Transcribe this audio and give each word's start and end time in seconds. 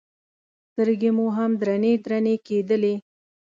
سترګې 0.69 1.09
مو 1.17 1.25
هم 1.37 1.51
درنې 1.61 1.93
درنې 2.03 2.35
کېدلې. 2.47 2.93